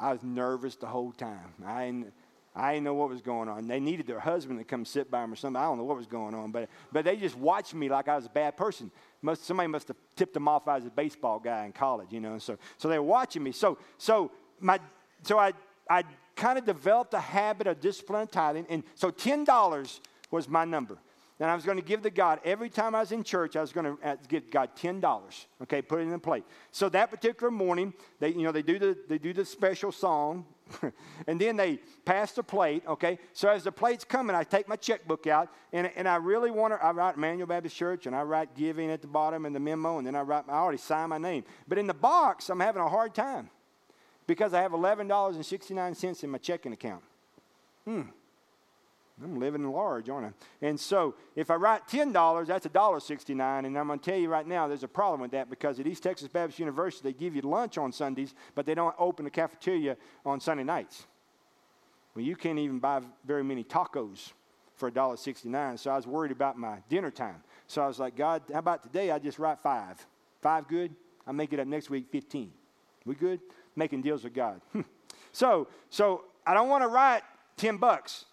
[0.00, 1.54] I was nervous the whole time.
[1.64, 2.12] I didn't,
[2.56, 3.68] I didn't know what was going on.
[3.68, 5.60] They needed their husband to come sit by them or something.
[5.60, 8.16] I don't know what was going on, but, but they just watched me like I
[8.16, 8.90] was a bad person.
[9.22, 12.20] Must, somebody must have tipped them off I was a baseball guy in college, you
[12.20, 12.38] know.
[12.38, 13.52] So, so they were watching me.
[13.52, 14.80] So, so, my,
[15.22, 15.52] so I,
[15.88, 18.66] I kind of developed a habit of discipline tithing.
[18.70, 20.96] And so $10 was my number.
[21.40, 23.56] And I was going to give to God every time I was in church.
[23.56, 25.46] I was going to uh, give God ten dollars.
[25.62, 26.44] Okay, put it in the plate.
[26.70, 30.44] So that particular morning, they you know they do the they do the special song,
[31.26, 32.82] and then they pass the plate.
[32.86, 36.50] Okay, so as the plate's coming, I take my checkbook out, and, and I really
[36.50, 36.84] want to.
[36.84, 39.96] I write Emmanuel Baptist Church, and I write giving at the bottom in the memo,
[39.96, 40.44] and then I write.
[40.46, 43.48] I already signed my name, but in the box, I'm having a hard time
[44.26, 47.02] because I have eleven dollars and sixty nine cents in my checking account.
[47.86, 48.02] Hmm.
[49.22, 50.66] I'm living large, aren't I?
[50.66, 53.66] And so if I write $10, that's $1.69.
[53.66, 55.86] And I'm going to tell you right now, there's a problem with that because at
[55.86, 59.30] East Texas Baptist University, they give you lunch on Sundays, but they don't open the
[59.30, 61.06] cafeteria on Sunday nights.
[62.14, 64.32] Well, you can't even buy very many tacos
[64.76, 65.78] for $1.69.
[65.78, 67.42] So I was worried about my dinner time.
[67.66, 70.04] So I was like, God, how about today I just write five?
[70.40, 70.94] Five good?
[71.26, 72.50] I'll make it up next week 15.
[73.04, 73.40] We good?
[73.76, 74.60] Making deals with God.
[75.32, 77.22] so, so I don't want to write
[77.58, 78.24] 10 bucks.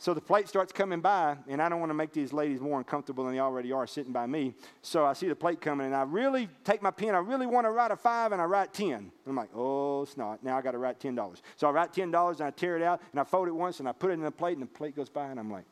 [0.00, 2.78] So the plate starts coming by, and I don't want to make these ladies more
[2.78, 4.54] uncomfortable than they already are sitting by me.
[4.80, 7.14] So I see the plate coming, and I really take my pen.
[7.14, 9.12] I really want to write a five, and I write 10.
[9.26, 10.42] I'm like, oh, it's not.
[10.42, 11.42] Now I got to write $10.
[11.56, 13.86] So I write $10, and I tear it out, and I fold it once, and
[13.86, 15.66] I put it in the plate, and the plate goes by, and I'm like,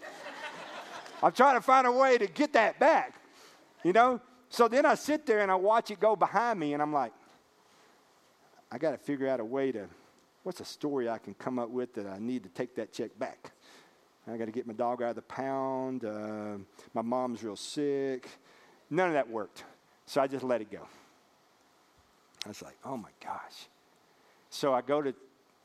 [1.24, 3.20] I'm trying to find a way to get that back,
[3.82, 4.20] you know?
[4.48, 7.12] So then I sit there, and I watch it go behind me, and I'm like,
[8.70, 9.88] I got to figure out a way to
[10.48, 13.10] what's a story I can come up with that I need to take that check
[13.18, 13.50] back?
[14.26, 16.06] I got to get my dog out of the pound.
[16.06, 16.56] Uh,
[16.94, 18.26] my mom's real sick.
[18.88, 19.64] None of that worked.
[20.06, 20.88] So I just let it go.
[22.46, 23.68] I was like, oh my gosh.
[24.48, 25.14] So I go to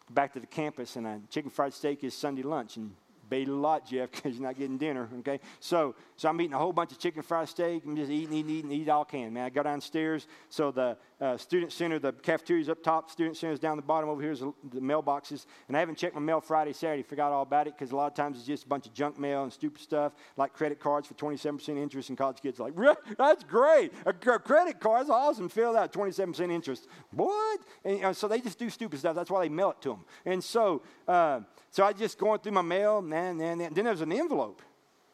[0.10, 2.76] back to the campus and I, chicken fried steak is Sunday lunch.
[2.76, 2.93] And
[3.30, 5.08] bait a lot, Jeff, because you're not getting dinner.
[5.19, 7.84] Okay, so so I'm eating a whole bunch of chicken fried steak.
[7.86, 9.34] I'm just eating, eating, eating, eat all can.
[9.34, 10.28] Man, I go downstairs.
[10.50, 13.10] So the uh, student center, the cafeteria's up top.
[13.10, 14.10] Student center's down the bottom.
[14.10, 15.46] Over here is the, mailboxes.
[15.68, 17.02] And I haven't checked my mail Friday, Saturday.
[17.02, 19.18] Forgot all about it because a lot of times it's just a bunch of junk
[19.18, 22.10] mail and stupid stuff like credit cards for 27% interest.
[22.10, 22.74] And college kids like,
[23.18, 23.94] that's great.
[24.06, 25.48] A, credit card's awesome.
[25.48, 26.88] Fill out 27% interest.
[27.12, 27.62] What?
[27.86, 29.16] And uh, so they just do stupid stuff.
[29.16, 30.06] That's why they mail it to them.
[30.26, 30.82] And so.
[31.08, 31.42] Uh,
[31.74, 34.62] so I just going through my mail, and, and, and then there was an envelope.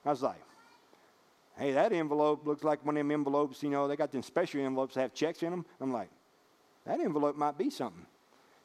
[0.05, 0.41] I was like,
[1.59, 4.61] hey, that envelope looks like one of them envelopes, you know, they got them special
[4.61, 5.65] envelopes that have checks in them.
[5.81, 6.09] I'm like,
[6.85, 8.05] that envelope might be something.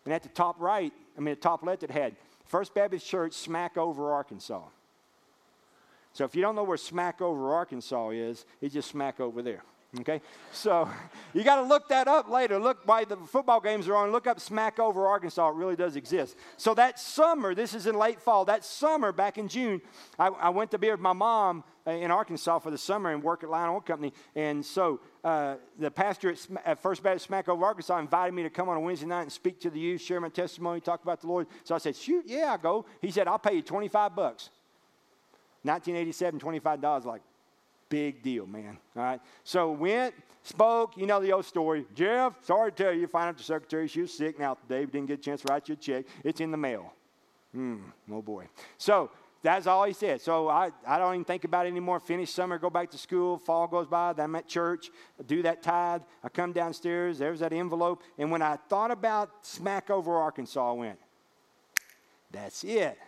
[0.05, 2.15] And at the top right, I mean, the top left, it had
[2.47, 4.63] First Baptist Church, Smackover Arkansas.
[6.13, 9.63] So if you don't know where Smackover Arkansas is, it's just smack over there.
[10.01, 10.21] Okay?
[10.53, 10.89] So
[11.35, 12.59] you got to look that up later.
[12.59, 14.13] Look why the football games are on.
[14.13, 15.49] Look up Smackover, Arkansas.
[15.49, 16.37] It really does exist.
[16.57, 19.81] So that summer, this is in late fall, that summer back in June,
[20.19, 23.23] I, I went to be with my mom uh, in Arkansas for the summer and
[23.23, 24.13] work at Lion Oil Company.
[24.35, 28.69] And so uh, the pastor at, at, First Baptist Smackover, Arkansas invited me to come
[28.69, 31.27] on a Wednesday night and speak to the youth, share my testimony, talk about the
[31.27, 31.47] Lord.
[31.65, 32.87] So I said, shoot, yeah, I'll go.
[33.01, 34.51] He said, I'll pay you 25 bucks.
[35.63, 37.05] 1987, $25.
[37.05, 37.23] Like,
[37.95, 38.77] big deal, man.
[38.97, 39.21] All right.
[39.45, 41.87] So went, spoke, you know the old story.
[41.95, 44.37] Jeff, sorry to tell you, find out the secretary, she was sick.
[44.37, 46.05] Now, Dave didn't get a chance to write you a check.
[46.25, 46.93] It's in the mail.
[47.53, 48.49] Hmm, oh boy.
[48.79, 49.11] So
[49.43, 50.21] that's all he said.
[50.21, 52.01] So I, I don't even think about it anymore.
[52.01, 53.39] Finish summer, go back to school.
[53.39, 54.13] Fall goes by.
[54.19, 54.91] I'm at church.
[55.21, 56.03] I do that tithe.
[56.25, 57.19] I come downstairs.
[57.19, 58.03] There's that envelope.
[58.19, 60.99] And when I thought about Smackover Arkansas, I went,
[62.33, 62.99] that's it.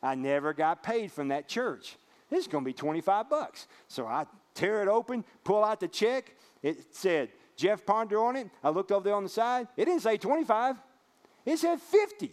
[0.00, 1.96] I never got paid from that church.
[2.30, 3.66] This is going to be 25 bucks.
[3.88, 6.36] So I tear it open, pull out the check.
[6.62, 8.48] It said Jeff Ponder on it.
[8.62, 9.68] I looked over there on the side.
[9.76, 10.76] It didn't say 25.
[11.44, 12.30] It said 50.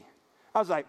[0.53, 0.86] I was like,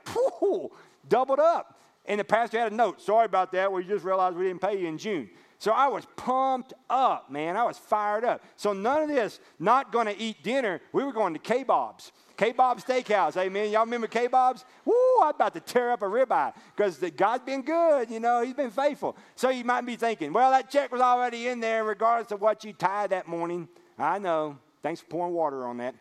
[1.09, 1.81] doubled up.
[2.05, 3.01] And the pastor had a note.
[3.01, 3.71] Sorry about that.
[3.73, 5.29] We just realized we didn't pay you in June.
[5.59, 7.57] So I was pumped up, man.
[7.57, 8.43] I was fired up.
[8.57, 10.81] So none of this, not going to eat dinner.
[10.93, 12.13] We were going to K-Bob's.
[12.37, 13.73] K Bob's Steakhouse, amen.
[13.73, 14.65] Y'all remember K-Bob's?
[14.85, 18.55] Woo, I'm about to tear up a ribeye because God's been good, you know, He's
[18.55, 19.17] been faithful.
[19.35, 22.63] So you might be thinking, well, that check was already in there regardless of what
[22.63, 23.67] you tied that morning.
[23.99, 24.57] I know.
[24.85, 25.97] Thanks for pouring water on that.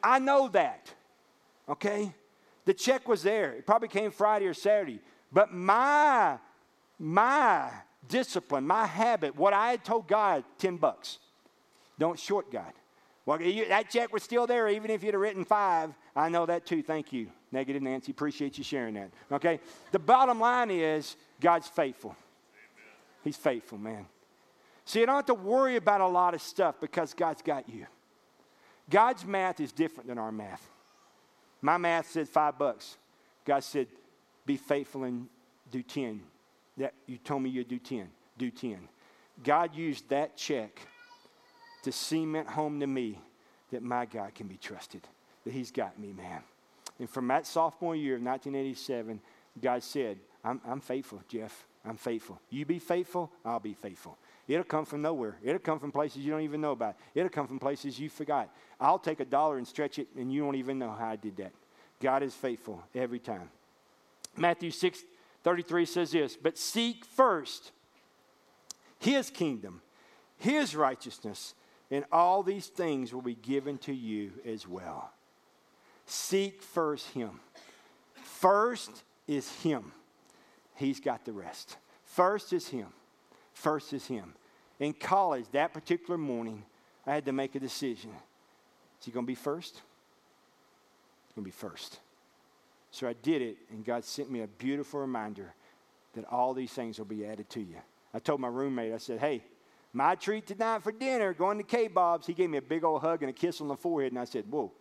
[0.00, 0.94] I know that,
[1.68, 2.14] okay?
[2.64, 3.50] The check was there.
[3.54, 5.00] It probably came Friday or Saturday.
[5.32, 6.38] But my,
[6.96, 7.72] my
[8.10, 11.18] discipline, my habit, what I had told God, 10 bucks.
[11.98, 12.72] Don't short God.
[13.24, 15.94] Well, you, that check was still there, even if you'd have written five.
[16.16, 16.82] I know that too.
[16.82, 18.12] Thank you, Negative Nancy.
[18.12, 19.10] Appreciate you sharing that.
[19.30, 19.60] Okay?
[19.92, 22.10] The bottom line is God's faithful.
[22.10, 22.94] Amen.
[23.22, 24.06] He's faithful, man.
[24.84, 27.86] See, you don't have to worry about a lot of stuff because God's got you.
[28.88, 30.68] God's math is different than our math.
[31.62, 32.96] My math said five bucks.
[33.44, 33.86] God said,
[34.46, 35.28] be faithful and
[35.70, 36.20] do 10.
[36.80, 38.08] That you told me you'd do 10.
[38.38, 38.78] Do 10.
[39.44, 40.80] God used that check
[41.82, 43.18] to cement home to me
[43.70, 45.06] that my God can be trusted,
[45.44, 46.42] that He's got me, man.
[46.98, 49.20] And from that sophomore year of 1987,
[49.60, 51.66] God said, I'm, I'm faithful, Jeff.
[51.84, 52.40] I'm faithful.
[52.48, 54.16] You be faithful, I'll be faithful.
[54.48, 55.36] It'll come from nowhere.
[55.42, 56.96] It'll come from places you don't even know about.
[57.14, 58.50] It'll come from places you forgot.
[58.80, 61.36] I'll take a dollar and stretch it, and you don't even know how I did
[61.36, 61.52] that.
[62.00, 63.50] God is faithful every time.
[64.36, 65.02] Matthew 6
[65.42, 67.72] 33 says this But seek first
[68.98, 69.80] his kingdom,
[70.36, 71.54] his righteousness,
[71.90, 75.10] and all these things will be given to you as well.
[76.06, 77.40] Seek first him.
[78.14, 79.92] First is him.
[80.76, 81.76] He's got the rest.
[82.04, 82.88] First is him.
[83.52, 84.34] First is him.
[84.78, 86.64] In college, that particular morning,
[87.06, 88.10] I had to make a decision.
[89.00, 89.74] Is he going to be first?
[89.74, 92.00] He's going to be first.
[92.90, 95.54] So I did it, and God sent me a beautiful reminder
[96.14, 97.76] that all these things will be added to you.
[98.12, 99.44] I told my roommate, I said, hey,
[99.92, 102.26] my treat tonight for dinner, going to K-Bob's.
[102.26, 104.24] He gave me a big old hug and a kiss on the forehead, and I
[104.24, 104.72] said, whoa,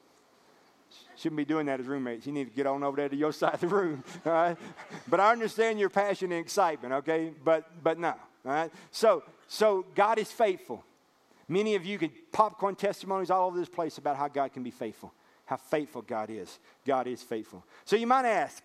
[1.15, 2.25] shouldn't be doing that as roommates.
[2.25, 4.57] You need to get on over there to your side of the room, all right?
[5.07, 7.31] But I understand your passion and excitement, okay?
[7.43, 8.71] But, but no, all right?
[8.89, 10.83] So, so God is faithful.
[11.47, 14.71] Many of you can popcorn testimonies all over this place about how God can be
[14.71, 15.13] faithful
[15.49, 16.59] how faithful God is.
[16.85, 17.65] God is faithful.
[17.83, 18.63] So you might ask,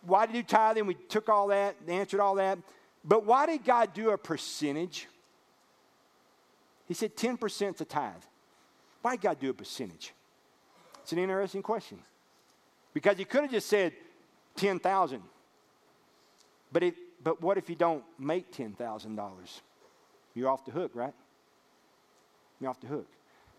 [0.00, 0.78] why did you tithe?
[0.78, 2.58] And we took all that, answered all that.
[3.04, 5.08] But why did God do a percentage?
[6.86, 8.14] He said 10% is a tithe.
[9.02, 10.14] Why did God do a percentage?
[11.02, 11.98] It's an interesting question.
[12.94, 13.92] Because he could have just said
[14.56, 15.20] 10,000.
[16.72, 19.60] But, it, but what if you don't make $10,000?
[20.34, 21.14] You're off the hook, right?
[22.58, 23.06] You're off the hook.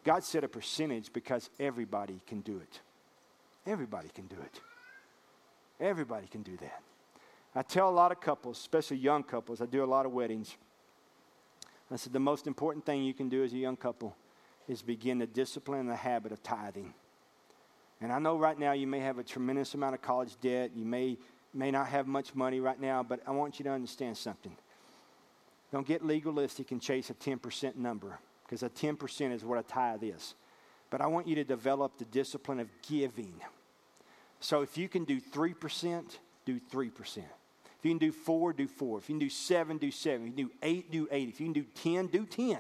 [0.10, 2.80] God set a percentage because everybody can do it.
[3.68, 4.60] Everybody can do it.
[5.80, 6.82] Everybody can do that.
[7.54, 10.58] I tell a lot of couples, especially young couples, I do a lot of weddings.
[11.92, 14.16] I said the most important thing you can do as a young couple
[14.68, 16.92] is begin the discipline the habit of tithing.
[18.02, 20.72] And I know right now you may have a tremendous amount of college debt.
[20.76, 21.20] You may,
[21.54, 24.58] may not have much money right now, but I want you to understand something.
[25.72, 28.18] Don't get legalistic and chase a 10% number
[28.50, 30.34] because a 10% is what a tithe is.
[30.90, 33.36] But I want you to develop the discipline of giving.
[34.40, 37.18] So if you can do 3%, do 3%.
[37.18, 37.24] If
[37.84, 38.98] you can do 4, do 4.
[38.98, 40.22] If you can do 7, do 7.
[40.22, 41.30] If you do 8, do 8.
[41.30, 42.58] If you can do 10, do 10.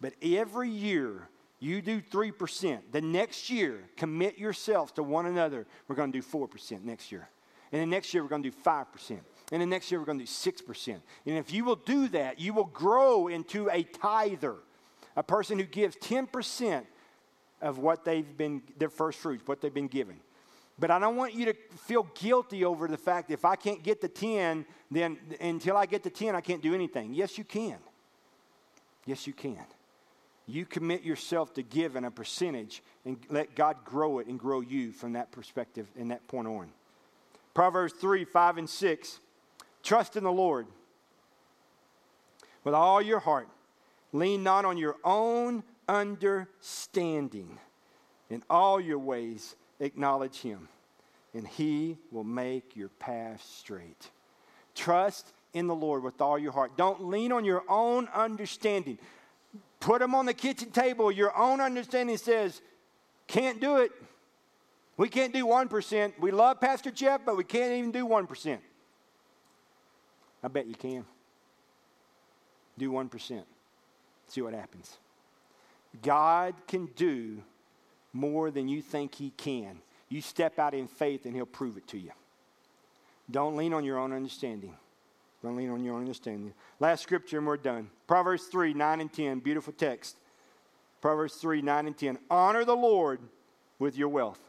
[0.00, 1.28] But every year,
[1.60, 2.80] you do 3%.
[2.90, 5.66] The next year, commit yourselves to one another.
[5.86, 7.28] We're going to do 4% next year.
[7.70, 9.20] And the next year, we're going to do 5%.
[9.52, 10.88] And the next year, we're going to do 6%.
[10.88, 14.56] And if you will do that, you will grow into a tither
[15.16, 16.84] a person who gives 10%
[17.60, 20.16] of what they've been, their first fruits, what they've been given.
[20.78, 24.00] But I don't want you to feel guilty over the fact if I can't get
[24.00, 27.12] the 10, then until I get the 10, I can't do anything.
[27.12, 27.76] Yes, you can.
[29.04, 29.64] Yes, you can.
[30.46, 34.90] You commit yourself to giving a percentage and let God grow it and grow you
[34.90, 36.70] from that perspective and that point on.
[37.52, 39.20] Proverbs 3 5 and 6.
[39.82, 40.66] Trust in the Lord
[42.64, 43.48] with all your heart
[44.12, 47.58] Lean not on your own understanding.
[48.28, 50.68] In all your ways, acknowledge him,
[51.34, 54.10] and he will make your path straight.
[54.74, 56.76] Trust in the Lord with all your heart.
[56.76, 58.98] Don't lean on your own understanding.
[59.80, 61.10] Put them on the kitchen table.
[61.10, 62.60] Your own understanding says,
[63.26, 63.90] can't do it.
[64.96, 66.12] We can't do 1%.
[66.20, 68.58] We love Pastor Jeff, but we can't even do 1%.
[70.42, 71.04] I bet you can.
[72.78, 73.42] Do 1%.
[74.30, 74.96] See what happens.
[76.02, 77.42] God can do
[78.12, 79.80] more than you think He can.
[80.08, 82.12] You step out in faith and He'll prove it to you.
[83.28, 84.74] Don't lean on your own understanding.
[85.42, 86.52] Don't lean on your own understanding.
[86.78, 87.90] Last scripture, and we're done.
[88.06, 89.40] Proverbs 3 9 and 10.
[89.40, 90.16] Beautiful text.
[91.00, 92.18] Proverbs 3 9 and 10.
[92.30, 93.18] Honor the Lord
[93.80, 94.40] with your wealth,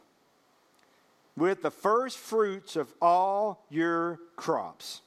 [1.36, 5.00] with the first fruits of all your crops.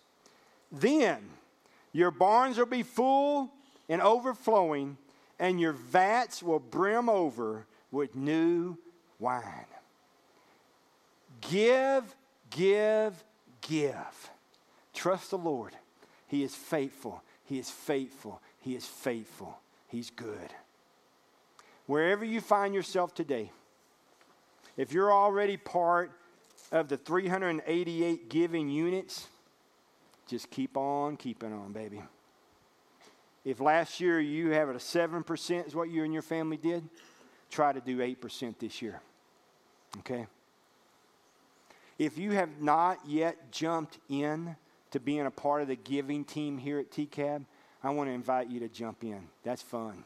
[0.69, 1.19] Then
[1.93, 3.51] your barns will be full
[3.89, 4.97] and overflowing,
[5.39, 8.77] and your vats will brim over with new
[9.19, 9.65] wine.
[11.41, 12.03] Give,
[12.49, 13.23] give,
[13.61, 14.29] give.
[14.93, 15.73] Trust the Lord.
[16.27, 17.21] He is faithful.
[17.43, 18.41] He is faithful.
[18.59, 19.59] He is faithful.
[19.87, 20.53] He's good.
[21.85, 23.51] Wherever you find yourself today,
[24.75, 26.11] if you're already part
[26.71, 29.27] of the 388 giving units,
[30.27, 32.01] just keep on keeping on, baby.
[33.45, 36.83] If last year you have it a 7% is what you and your family did,
[37.51, 38.99] try to do 8% this year.
[39.99, 40.25] Okay?
[41.97, 44.55] If you have not yet jumped in
[44.91, 47.45] to being a part of the giving team here at TCAB,
[47.83, 49.21] I want to invite you to jump in.
[49.43, 50.03] That's fun.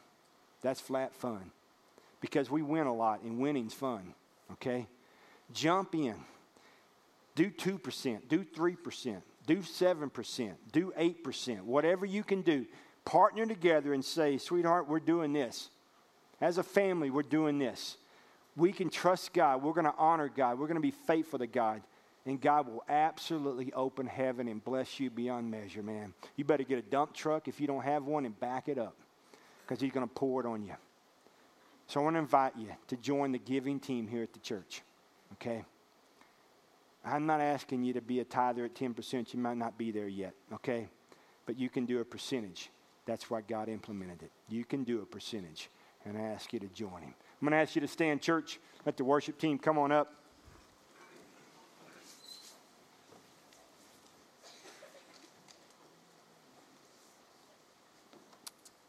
[0.60, 1.50] That's flat fun.
[2.20, 4.14] Because we win a lot, and winning's fun.
[4.52, 4.86] Okay?
[5.54, 6.16] Jump in.
[7.34, 12.66] Do 2%, do 3%, do 7%, do 8%, whatever you can do.
[13.04, 15.70] Partner together and say, sweetheart, we're doing this.
[16.40, 17.96] As a family, we're doing this
[18.56, 19.62] we can trust God.
[19.62, 20.58] We're going to honor God.
[20.58, 21.82] We're going to be faithful to God.
[22.26, 26.12] And God will absolutely open heaven and bless you beyond measure, man.
[26.36, 28.94] You better get a dump truck if you don't have one and back it up
[29.62, 30.74] because He's going to pour it on you.
[31.86, 34.82] So I want to invite you to join the giving team here at the church,
[35.32, 35.64] okay?
[37.04, 39.32] I'm not asking you to be a tither at 10%.
[39.32, 40.88] You might not be there yet, okay?
[41.46, 42.70] But you can do a percentage.
[43.06, 44.30] That's why God implemented it.
[44.48, 45.68] You can do a percentage.
[46.04, 47.14] And I ask you to join Him.
[47.40, 48.58] I'm going to ask you to stand, church.
[48.86, 50.14] Let the worship team come on up.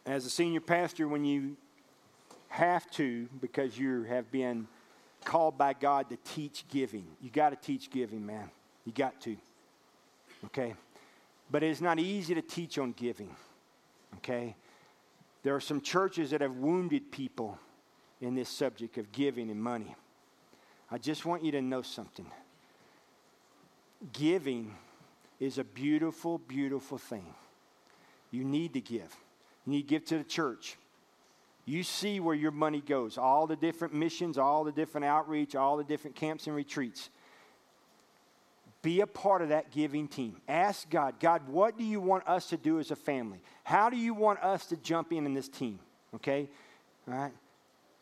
[0.06, 1.56] As a senior pastor, when you
[2.50, 4.68] have to, because you have been
[5.24, 8.50] called by God to teach giving, you got to teach giving, man.
[8.86, 9.38] You got to.
[10.46, 10.74] Okay?
[11.50, 13.34] But it's not easy to teach on giving.
[14.18, 14.56] Okay?
[15.44, 17.58] There are some churches that have wounded people
[18.20, 19.96] in this subject of giving and money.
[20.90, 22.28] I just want you to know something.
[24.14, 24.76] Giving
[25.40, 27.26] is a beautiful, beautiful thing.
[28.30, 29.16] You need to give.
[29.66, 30.78] You need to give to the church.
[31.66, 35.78] You see where your money goes, all the different missions, all the different outreach, all
[35.78, 37.10] the different camps and retreats.
[38.82, 40.38] Be a part of that giving team.
[40.48, 43.40] Ask God, God, what do you want us to do as a family?
[43.64, 45.80] How do you want us to jump in in this team?
[46.16, 46.50] Okay?
[47.08, 47.32] All right?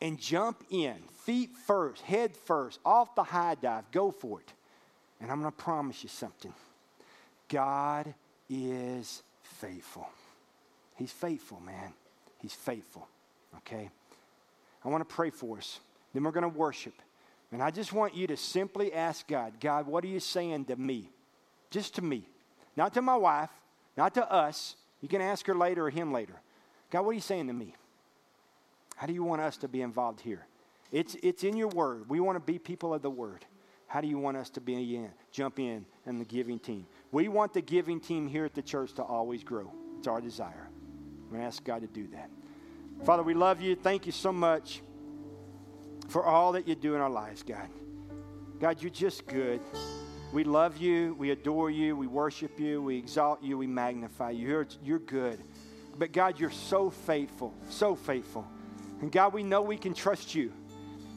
[0.01, 3.89] and jump in, feet first, head first, off the high dive.
[3.91, 4.53] Go for it.
[5.19, 6.53] And I'm going to promise you something
[7.49, 8.13] God
[8.49, 10.07] is faithful.
[10.95, 11.93] He's faithful, man.
[12.41, 13.07] He's faithful.
[13.57, 13.89] Okay?
[14.83, 15.79] I want to pray for us.
[16.13, 16.93] Then we're going to worship.
[17.51, 20.75] And I just want you to simply ask God, God, what are you saying to
[20.75, 21.09] me?
[21.71, 22.27] Just to me.
[22.75, 23.49] Not to my wife,
[23.97, 24.75] not to us.
[25.01, 26.35] You can ask her later or him later.
[26.91, 27.75] God, what are you saying to me?
[28.95, 30.45] How do you want us to be involved here?
[30.91, 32.09] It's, it's in your word.
[32.09, 33.45] We want to be people of the word.
[33.87, 36.85] How do you want us to be in, jump in in the giving team?
[37.11, 39.71] We want the giving team here at the church to always grow.
[39.97, 40.69] It's our desire.
[41.23, 42.29] I'm going to ask God to do that.
[43.03, 43.75] Father, we love you.
[43.75, 44.81] Thank you so much
[46.09, 47.69] for all that you do in our lives, God.
[48.59, 49.61] God, you're just good.
[50.33, 51.15] We love you.
[51.17, 51.95] We adore you.
[51.95, 52.81] We worship you.
[52.81, 53.57] We exalt you.
[53.57, 54.47] We magnify you.
[54.47, 55.39] You're, you're good.
[55.97, 58.45] But God, you're so faithful, so faithful.
[59.01, 60.51] And God, we know we can trust you.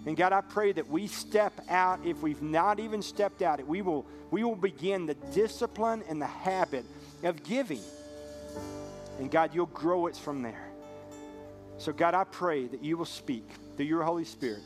[0.07, 3.83] And God, I pray that we step out, if we've not even stepped out, we
[3.83, 6.85] will, we will begin the discipline and the habit
[7.23, 7.81] of giving.
[9.19, 10.69] And God, you'll grow it from there.
[11.79, 14.63] So, God, I pray that you will speak through your Holy Spirit.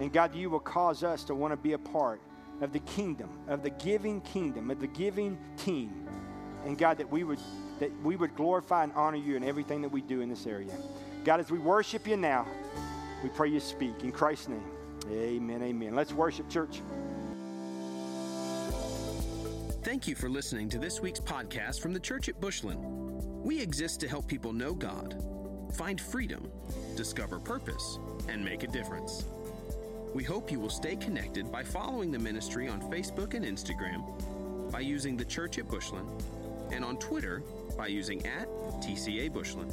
[0.00, 2.20] And God, you will cause us to want to be a part
[2.60, 6.08] of the kingdom, of the giving kingdom, of the giving team.
[6.64, 7.38] And God, that we would
[7.80, 10.72] that we would glorify and honor you in everything that we do in this area.
[11.24, 12.46] God, as we worship you now,
[13.22, 14.04] we pray you speak.
[14.04, 14.62] In Christ's name,
[15.10, 15.94] amen, amen.
[15.94, 16.80] Let's worship, church.
[19.82, 22.80] Thank you for listening to this week's podcast from the Church at Bushland.
[23.42, 25.20] We exist to help people know God,
[25.72, 26.48] find freedom,
[26.96, 27.98] discover purpose,
[28.28, 29.24] and make a difference.
[30.14, 34.80] We hope you will stay connected by following the ministry on Facebook and Instagram, by
[34.80, 36.08] using the Church at Bushland,
[36.70, 37.42] and on Twitter
[37.76, 38.48] by using at
[38.80, 39.72] TCA Bushland.